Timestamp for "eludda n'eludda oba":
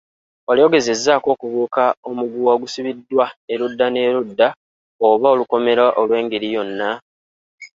3.53-5.27